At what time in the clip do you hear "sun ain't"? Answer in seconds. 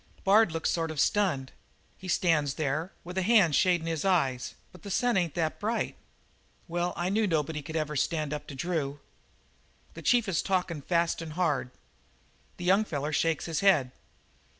4.89-5.35